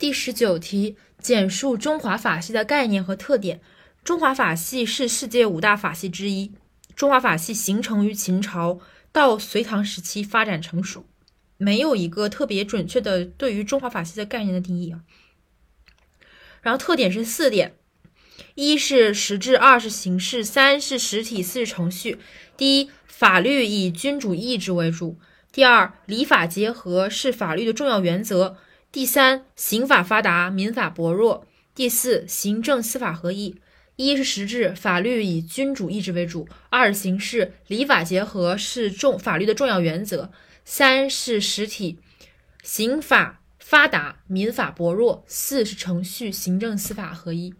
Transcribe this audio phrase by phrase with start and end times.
[0.00, 3.60] 第十九题，简述中华法系的概念和特点。
[4.02, 6.52] 中华法系是世界五大法系之一。
[6.96, 8.80] 中华法系形成于秦朝，
[9.12, 11.04] 到隋唐时期发展成熟，
[11.58, 15.00] 没有一个特别准确的对于中华法系的概念的定义啊。
[16.62, 17.74] 然后特点是四点：
[18.54, 22.18] 一是实质，二是形式，三是实体，四是程序。
[22.56, 25.18] 第一，法律以君主意志为主；
[25.52, 28.56] 第二，礼法结合是法律的重要原则。
[28.92, 31.46] 第三，刑法发达，民法薄弱。
[31.76, 33.54] 第四，行政司法合一。
[33.94, 40.30] 一是实质，法律以君主意志为主；二是形式，礼法结合是重法律的重要原则；
[40.64, 42.00] 三是实体，
[42.64, 47.54] 刑法发达，民法薄弱；四是程序，行政司法合一。